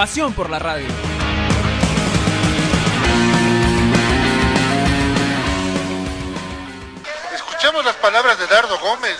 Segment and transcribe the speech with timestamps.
[0.00, 0.88] Pasión por la radio.
[7.34, 9.18] Escuchemos las palabras de Dardo Gómez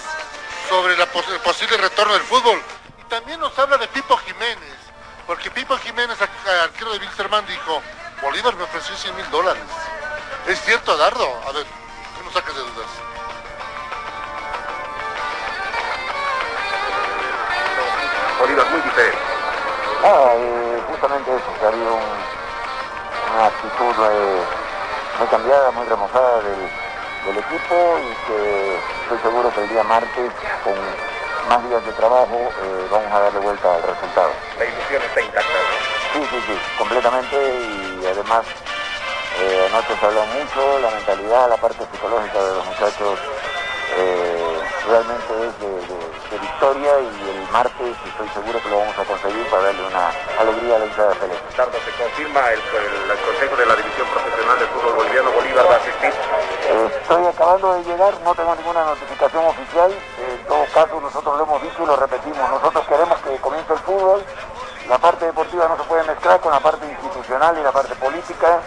[0.69, 2.61] sobre la pos- el posible retorno del fútbol.
[3.01, 4.77] Y también nos habla de Pipo Jiménez,
[5.27, 7.83] porque Pipo Jiménez, ar- arquero de Wilstermann, dijo,
[8.23, 9.63] Bolívar me ofreció 100 mil dólares.
[10.47, 11.25] ¿Es cierto, Dardo?
[11.47, 12.91] A ver, que nos saques de dudas.
[18.39, 19.30] Bolívar muy diferente.
[20.03, 22.25] Ah, eh, justamente eso, que ha habido un-
[23.35, 24.45] una actitud eh,
[25.19, 26.71] muy cambiada, muy remozada del,
[27.27, 30.33] del equipo y que estoy seguro que el día martes,
[30.65, 30.75] con
[31.49, 34.35] más días de trabajo, eh, vamos a darle vuelta al resultado.
[34.59, 36.13] La ilusión está intacta, ¿no?
[36.15, 38.47] Sí, sí, sí, completamente y además
[39.39, 43.19] eh, anoche se habló mucho, la mentalidad, la parte psicológica de los muchachos
[44.89, 49.05] realmente es de, de- de victoria y el martes estoy seguro que lo vamos a
[49.05, 51.49] conseguir para darle una alegría a la hinchada celeste.
[51.57, 55.31] Tardo se confirma el, el- el Consejo de la División Profesional del Fútbol Boliviano.
[55.33, 56.13] Bolívar va a asistir.
[56.71, 59.91] Eh, Estoy acabando de llegar, no tengo ninguna notificación oficial.
[59.91, 62.51] Eh, En todo caso, nosotros lo hemos dicho y lo repetimos.
[62.51, 64.23] Nosotros queremos que comience el fútbol.
[64.89, 68.59] La parte deportiva no se puede mezclar con la parte institucional y la parte política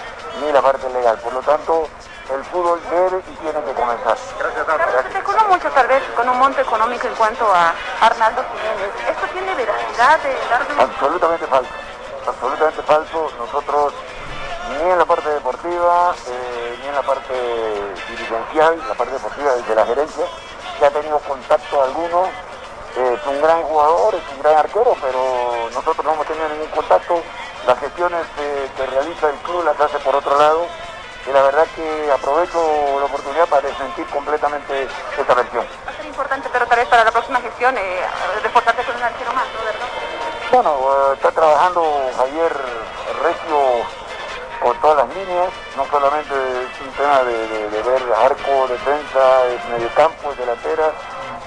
[0.42, 1.18] ni la parte legal.
[1.20, 1.88] Por lo tanto,
[2.34, 4.18] el fútbol debe y tiene que comenzar.
[4.40, 4.92] Gracias, Dardo.
[5.12, 5.24] Se
[6.14, 8.92] con un monto económico en cuanto a Arnaldo Jiménez.
[9.10, 11.72] ¿Esto tiene veracidad de darle Absolutamente falso.
[12.28, 13.32] Absolutamente falso.
[13.38, 13.94] Nosotros
[14.70, 17.34] ni en la parte deportiva, eh, ni en la parte
[18.10, 20.26] dirigencial, la parte deportiva desde la gerencia,
[20.80, 22.30] que ha tenido contacto alguno.
[22.96, 26.70] Eh, es un gran jugador, es un gran arquero, pero nosotros no hemos tenido ningún
[26.70, 27.22] contacto.
[27.66, 30.68] Las gestiones eh, que realiza el club las hace por otro lado.
[31.28, 32.60] Y la verdad que aprovecho
[33.00, 34.88] la oportunidad para desmentir completamente
[35.18, 35.66] esta versión.
[36.14, 38.02] Importante, pero tal vez para la próxima gestión eh,
[38.44, 39.46] reforzarse con un arquero más.
[40.52, 41.82] Bueno, eh, está trabajando
[42.16, 42.54] Javier
[43.24, 43.58] Recio
[44.62, 49.42] con todas las líneas, no solamente es un tema de, ver arco, defensa,
[49.74, 50.92] mediocampo, delantera,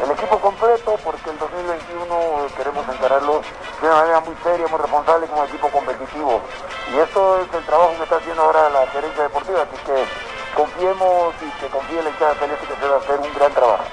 [0.03, 3.41] el equipo completo, porque el 2021 queremos encararlo
[3.81, 6.43] de una manera muy seria, muy responsable, como equipo competitivo.
[6.93, 10.05] Y esto es el trabajo que está haciendo ahora la gerencia deportiva, así que
[10.57, 13.85] confiemos y que confíe la hinchada celeste que se va a hacer un gran trabajo.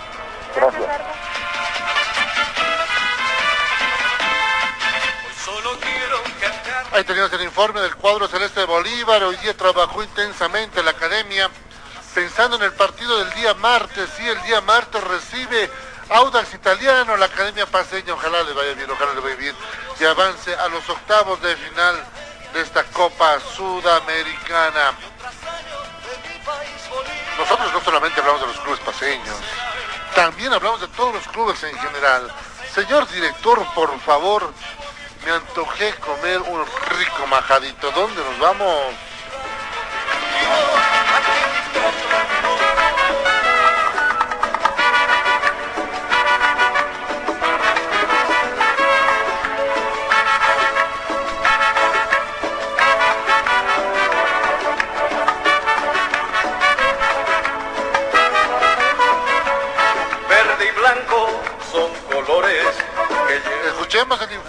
[0.56, 0.84] Gracias.
[6.94, 9.24] Ahí teníamos el informe del cuadro celeste de Bolívar.
[9.24, 11.50] Hoy día trabajó intensamente la academia
[12.14, 14.10] pensando en el partido del día martes.
[14.16, 15.72] Sí, el día martes recibe
[16.10, 18.14] Audax Italiano, la academia paseña.
[18.14, 19.56] Ojalá le vaya bien, ojalá le vaya bien.
[20.00, 21.96] Y avance a los octavos de final
[22.54, 24.94] de esta Copa Sudamericana.
[27.40, 29.36] Nosotros no solamente hablamos de los clubes paseños,
[30.16, 32.32] también hablamos de todos los clubes en general.
[32.74, 34.54] Señor director, por favor,
[35.26, 36.66] me antojé comer un
[36.98, 37.92] rico majadito.
[37.92, 38.94] ¿Dónde nos vamos?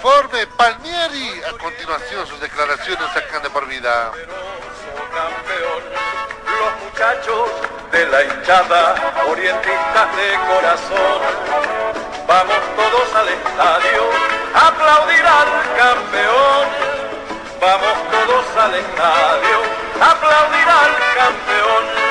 [0.05, 1.43] Informe Palmieri.
[1.49, 4.13] A continuación sus declaraciones sacan de por vida.
[6.45, 7.51] Los muchachos
[7.91, 8.95] de la hinchada,
[9.27, 11.21] orientistas de corazón.
[12.27, 14.03] Vamos todos al estadio
[14.55, 15.49] a aplaudir al
[15.79, 16.69] campeón.
[17.61, 19.59] Vamos todos al estadio
[20.03, 22.04] a aplaudir al campeón.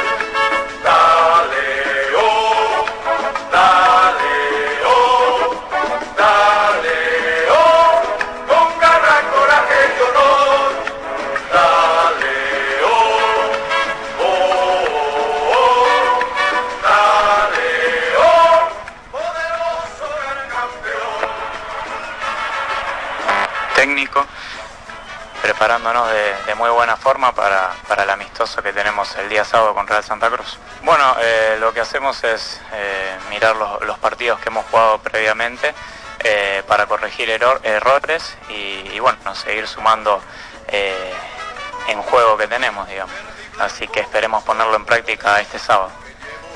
[25.63, 26.09] Preparándonos
[26.45, 30.03] de, muy buena forma para, para el amistoso que tenemos el día sábado con Real
[30.03, 30.57] Santa Cruz.
[30.81, 35.73] Bueno, eh, lo que hacemos es eh, mirar los, los partidos que hemos jugado previamente
[36.19, 40.21] eh, para corregir errores y, bueno, seguir sumando
[40.67, 43.15] en juego que tenemos, digamos.
[43.57, 45.91] Así que esperemos ponerlo en práctica este sábado.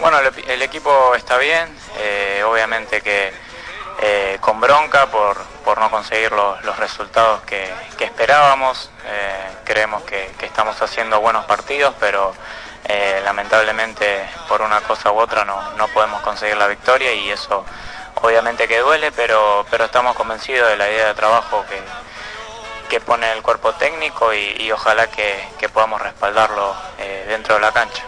[0.02, 1.74] Bueno, el, equipo está bien,
[2.46, 3.32] obviamente que
[4.42, 5.38] con bronca por,
[5.78, 8.90] no conseguir los, resultados que, esperábamos.
[9.64, 12.34] creemos que, estamos haciendo buenos partidos, pero
[13.24, 17.66] lamentablemente por una cosa u otra no, no podemos conseguir la victoria y eso
[18.22, 21.80] obviamente que duele, pero, pero estamos convencidos de la idea de trabajo que,
[22.90, 28.04] que pone el cuerpo técnico y, ojalá que, podamos respaldarlo eh, dentro de la cancha.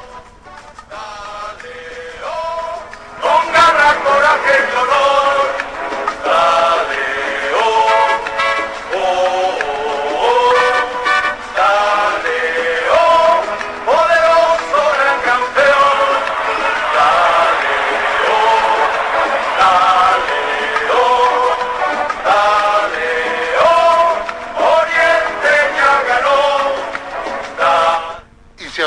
[28.79, 28.85] De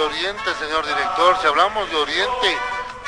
[0.00, 2.58] Oriente, señor director, si hablamos de Oriente,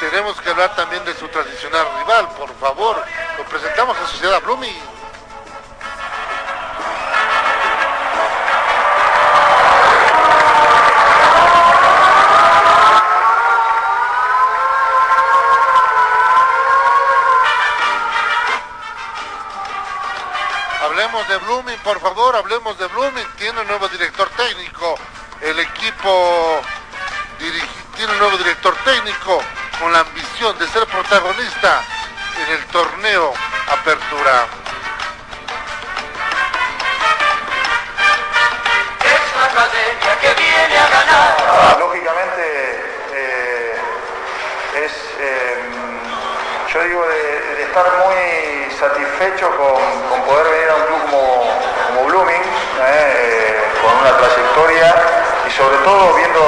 [0.00, 3.04] tenemos que hablar también de su tradicional rival, por favor.
[3.36, 4.74] Lo presentamos a Sociedad Blooming.
[20.82, 23.26] Hablemos de Blooming, por favor, hablemos de Blooming.
[23.36, 24.94] Tiene un nuevo director técnico
[25.42, 26.62] el equipo
[27.96, 29.42] tiene un nuevo director técnico
[29.80, 31.82] con la ambición de ser protagonista
[32.46, 33.32] en el torneo
[33.68, 34.46] Apertura.
[39.00, 41.78] Es la academia que viene a ganar.
[41.78, 42.42] Lógicamente
[43.12, 43.76] eh,
[44.84, 52.06] es, em, yo digo, de, estar muy satisfecho con, poder venir a un club como,
[52.06, 52.42] Blooming,
[52.84, 55.21] eh, con una trayectoria
[55.56, 56.40] sobre todo viendo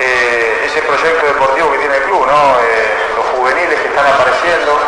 [0.00, 4.78] eh, ese proyecto deportivo que tiene el club, eh, los juveniles que están apareciendo,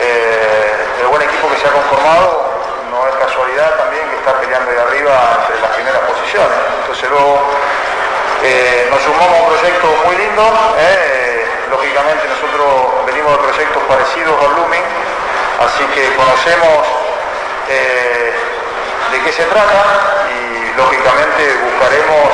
[0.00, 2.50] eh, el buen equipo que se ha conformado,
[2.90, 6.58] no es casualidad también que está peleando de arriba entre las primeras posiciones.
[6.82, 7.38] Entonces luego
[8.90, 10.42] nos sumamos a un proyecto muy lindo,
[11.70, 14.86] lógicamente nosotros venimos de proyectos parecidos a Blooming,
[15.60, 16.88] así que conocemos
[17.68, 20.19] de qué se trata
[20.80, 22.28] lógicamente buscaremos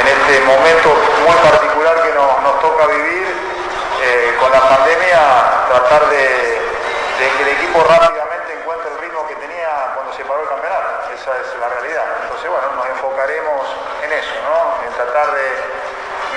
[0.00, 0.90] en este momento
[1.22, 3.26] muy particular que nos, toca vivir
[4.02, 5.20] eh, con la pandemia,
[5.68, 6.58] tratar de,
[7.16, 11.14] que el equipo rápidamente encuentre el ritmo que tenía cuando se paró el campeonato.
[11.14, 12.04] Esa es la realidad.
[12.22, 13.62] Entonces, bueno, nos enfocaremos
[14.02, 14.82] en eso, ¿no?
[14.82, 15.46] en tratar de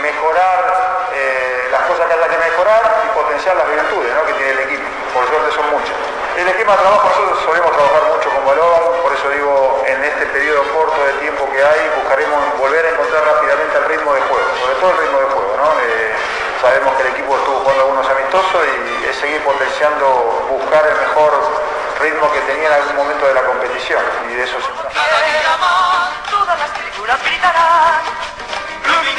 [0.01, 4.59] mejorar eh, las cosas que haya que mejorar y potenciar las virtudes que tiene el
[4.59, 4.85] equipo.
[5.13, 6.18] Por suerte son muchas.
[6.39, 10.25] El esquema de trabajo nosotros solemos trabajar mucho con balón, por eso digo, en este
[10.27, 14.47] periodo corto de tiempo que hay, buscaremos volver a encontrar rápidamente el ritmo de juego,
[14.55, 15.51] sobre todo el ritmo de juego.
[15.59, 15.67] ¿no?
[15.83, 16.15] Eh,
[16.63, 21.31] sabemos que el equipo estuvo jugando algunos amistosos y es seguir potenciando, buscar el mejor
[21.99, 23.99] ritmo que tenía en algún momento de la competición
[24.31, 24.95] y de eso se trata.
[26.31, 27.99] Todas las películas gritarán,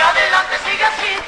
[0.09, 1.21] adelante, sigue así,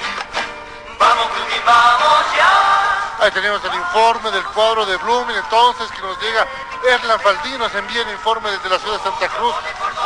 [0.96, 1.28] vamos
[1.68, 3.01] vamos ya.
[3.20, 6.46] Ahí tenemos el informe del cuadro de Blooming, entonces que nos llega
[6.88, 9.54] Erlan Faldín, nos envía el informe desde la ciudad de Santa Cruz.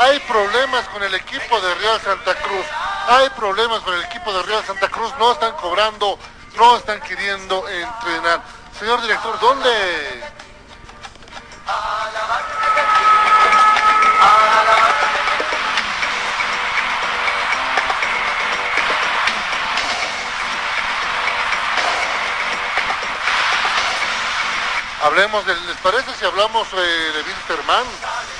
[0.00, 2.66] Hay problemas con el equipo de Real Santa Cruz.
[3.08, 5.12] Hay problemas con el equipo de Real Santa Cruz.
[5.18, 6.18] No están cobrando,
[6.56, 8.42] no están queriendo entrenar.
[8.78, 10.24] Señor director, ¿dónde?
[25.06, 27.86] Hablemos del, ¿les parece si hablamos eh, de Wilterman?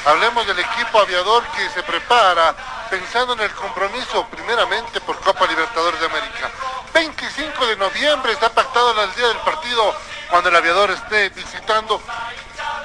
[0.04, 2.56] Hablemos del equipo aviador que se prepara
[2.90, 6.50] pensando en el compromiso primeramente por Copa Libertadores de América.
[6.92, 9.94] 25 de noviembre está pactado el día del partido
[10.28, 12.02] cuando el aviador esté visitando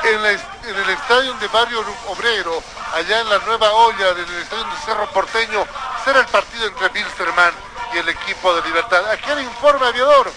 [0.03, 2.61] en, el estadio de Barrio Obrero,
[2.93, 5.65] allá en la Nueva Olla del estadio de Cerro Porteño,
[6.05, 7.53] será el partido entre Wilstermann
[7.95, 9.09] y el equipo de Libertad.
[9.09, 10.31] Aquí el informe aviador.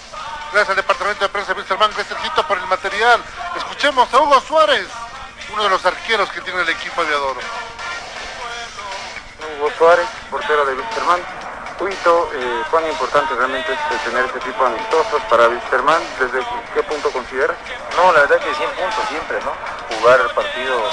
[0.51, 3.21] Gracias al Departamento de Prensa de Wilstermann, gracias por el material.
[3.85, 4.87] Escuchemos a Hugo Suárez,
[5.53, 7.35] uno de los arqueros que tiene el equipo aviador.
[9.59, 11.21] Hugo Suárez, portero de Wilstermann.
[11.79, 16.01] Huito, eh, ¿cuán importante realmente es tener este tipo de amistosos para Wilstermann?
[16.19, 17.55] ¿Desde qué punto consideras?
[17.95, 19.53] No, la verdad que 100 puntos siempre, ¿no?
[19.95, 20.91] Jugar partidos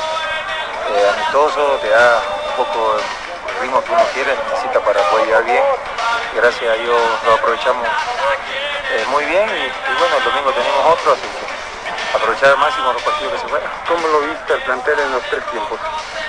[0.91, 2.21] eh, amistosos te da
[2.51, 5.65] un poco el ritmo que uno quiere, necesita para poder llegar bien.
[6.37, 11.23] Gracias a Dios lo aprovechamos eh, muy bien y, bueno, el domingo tenemos otro, así
[11.23, 11.62] que
[12.23, 13.71] aprovechar al máximo los partidos que se fueran.
[13.89, 15.79] ¿Cómo lo viste el plantel en los tres tiempos?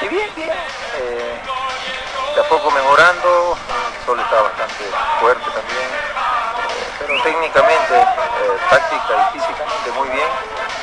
[0.02, 0.50] Y bien, bien.
[0.50, 1.40] Eh,
[2.34, 4.90] de a poco mejorando, el sol está bastante
[5.22, 10.30] fuerte también, eh, pero técnicamente, eh, táctica y físicamente muy bien,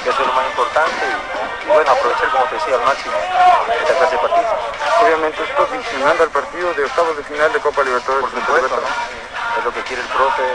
[0.04, 3.16] que eso es lo más importante y, y bueno, aprovechar como te decía al máximo
[3.18, 4.54] esta clase de partidos.
[5.02, 8.30] Obviamente esto visionando al partido de octavos de final de Copa Libertadores.
[8.30, 9.58] Por supuesto, ¿no?
[9.58, 10.46] es lo que quiere el profe,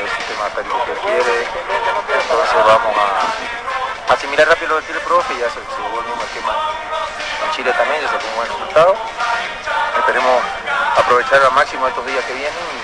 [0.00, 1.46] el sistema táctico que quiere,
[2.42, 2.96] entonces vamos
[4.08, 6.54] a asimilar rápido lo que quiere el profe y ya se, se vuelve un esquema
[7.44, 8.96] en Chile también, ya se tuvo un buen resultado.
[9.98, 10.42] Esperemos
[10.98, 12.78] aprovechar al máximo estos días que vienen y,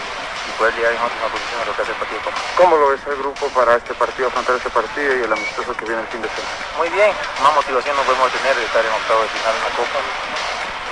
[0.49, 2.21] y poder llegar en óptima posición a lo que hace el partido.
[2.57, 5.85] ¿Cómo lo ves el grupo para este partido, afrontar este partido y el amistoso que
[5.85, 6.54] viene el fin de semana?
[6.78, 7.11] Muy bien,
[7.42, 9.99] más motivación nos podemos tener de estar en octavo de final en la Copa,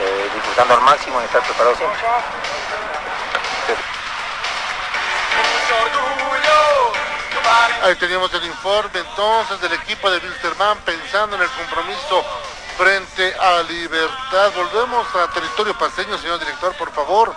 [0.03, 2.01] eh, disfrutando al máximo y estar preparados siempre.
[7.83, 12.23] Ahí teníamos el informe entonces del equipo de Wilstermann pensando en el compromiso
[12.77, 14.53] frente a Libertad.
[14.55, 17.35] Volvemos a territorio paseño, señor director, por favor.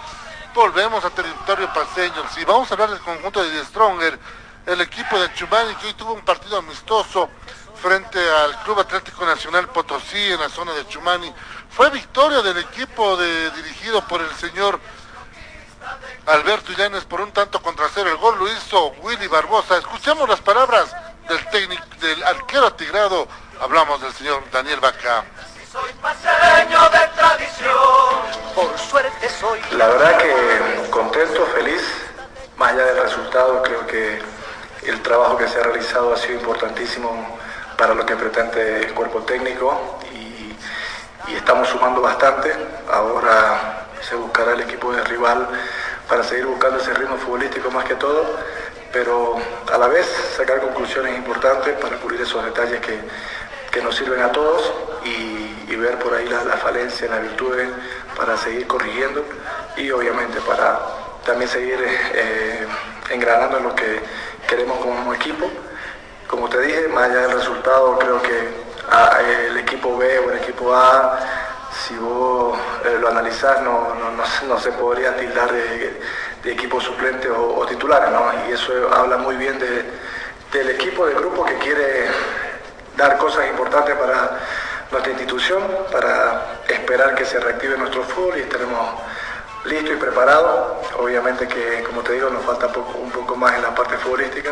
[0.53, 2.25] Volvemos a territorio paseño.
[2.35, 4.19] Si vamos a hablar del conjunto de The Stronger,
[4.65, 7.29] el equipo de Chumani que hoy tuvo un partido amistoso
[7.81, 11.33] frente al Club Atlético Nacional Potosí en la zona de Chumani.
[11.69, 14.77] Fue victoria del equipo dirigido por el señor
[16.27, 18.09] Alberto Illanes por un tanto contra cero.
[18.09, 19.77] El gol lo hizo Willy Barbosa.
[19.77, 20.95] Escuchemos las palabras
[21.27, 23.27] del técnico, del arquero atigrado.
[23.59, 25.23] Hablamos del señor Daniel Vaca.
[28.55, 29.59] Por suerte soy.
[29.77, 31.81] La verdad que contento, feliz,
[32.57, 34.21] más allá del resultado, creo que
[34.83, 37.39] el trabajo que se ha realizado ha sido importantísimo
[37.77, 40.55] para lo que pretende el cuerpo técnico y,
[41.31, 42.53] y estamos sumando bastante.
[42.91, 45.47] Ahora se buscará el equipo de rival
[46.07, 48.25] para seguir buscando ese ritmo futbolístico más que todo,
[48.91, 49.37] pero
[49.71, 50.05] a la vez
[50.35, 52.99] sacar conclusiones importantes para cubrir esos detalles que,
[53.71, 54.71] que nos sirven a todos
[55.05, 57.67] y, ver por ahí las la falencias, las virtudes
[58.15, 59.25] para seguir corrigiendo
[59.75, 60.79] y obviamente para
[61.25, 61.79] también seguir
[62.13, 62.67] eh,
[63.09, 63.99] engranando en lo que
[64.47, 65.49] queremos como equipo.
[66.27, 68.49] Como te dije, más allá del resultado, creo que
[68.91, 71.19] a, el equipo B o el equipo A
[71.71, 76.01] si vos eh, lo analizás, no, no, no, no, se podría tildar de,
[76.43, 78.31] de equipo suplente o, titular, ¿no?
[78.47, 79.85] Y eso habla muy bien de,
[80.51, 82.07] del equipo, del grupo que quiere
[82.97, 84.39] dar cosas importantes para
[84.91, 88.95] nuestra institución, para esperar que se reactive nuestro fútbol y estaremos
[89.65, 90.77] listos y preparados.
[90.99, 94.51] Obviamente que, como te digo, nos falta un poco más en la parte futbolística.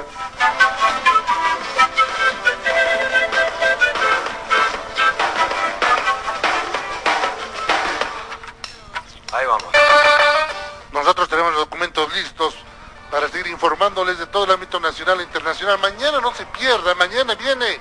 [13.90, 15.80] Informándoles de todo el ámbito nacional e internacional.
[15.80, 17.80] Mañana no se pierda, mañana viene,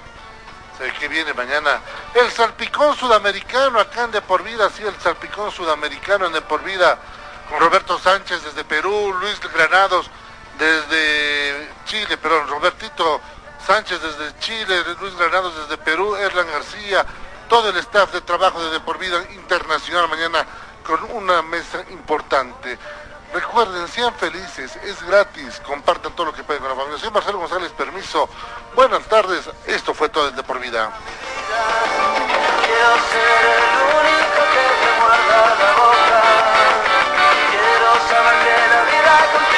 [0.77, 1.81] ¿sabe qué viene mañana?
[2.15, 6.62] El salpicón sudamericano acá en De Por Vida, sí, el salpicón sudamericano en De Por
[6.65, 6.99] Vida,
[7.50, 10.11] con Roberto Sánchez desde Perú, Luis Granados
[10.59, 13.21] desde Chile, perdón, Robertito
[13.67, 17.05] Sánchez desde Chile, Luis Granados desde Perú, Erlan García,
[17.49, 20.45] todo el staff de trabajo de De Por Vida Internacional mañana
[20.87, 22.79] con una mesa importante.
[23.32, 26.99] Recuerden, sean felices, es gratis, compartan todo lo que pueden con la familia.
[26.99, 28.28] Soy Marcelo González, permiso.
[28.75, 30.90] Buenas tardes, esto fue todo el de por vida.
[32.64, 33.64] Quiero ser el
[33.99, 34.90] único que te
[35.61, 36.23] la boca.
[37.50, 39.58] Quiero saber la vida